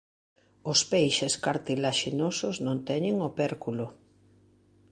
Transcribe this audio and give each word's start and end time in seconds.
Os 0.71 0.79
peixes 0.91 1.33
cartilaxinosos 1.45 2.55
non 2.65 2.77
teñen 2.89 3.15
opérculo. 3.29 3.87